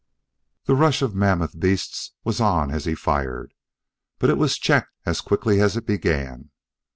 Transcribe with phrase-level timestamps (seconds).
[0.65, 3.53] The rush of mammoth beasts was on as he fired,
[4.17, 6.49] but it was checked as quickly as it began.